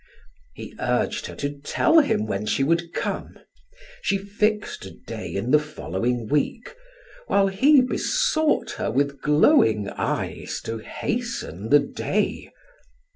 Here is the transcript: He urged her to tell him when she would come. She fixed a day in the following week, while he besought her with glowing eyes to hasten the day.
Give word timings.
He 0.55 0.73
urged 0.79 1.27
her 1.27 1.35
to 1.35 1.59
tell 1.59 1.99
him 1.99 2.25
when 2.25 2.47
she 2.47 2.63
would 2.63 2.91
come. 2.91 3.37
She 4.01 4.17
fixed 4.17 4.83
a 4.83 4.89
day 4.89 5.31
in 5.31 5.51
the 5.51 5.59
following 5.59 6.25
week, 6.27 6.73
while 7.27 7.45
he 7.49 7.81
besought 7.81 8.71
her 8.79 8.89
with 8.89 9.21
glowing 9.21 9.89
eyes 9.89 10.59
to 10.63 10.79
hasten 10.79 11.69
the 11.69 11.77
day. 11.81 12.51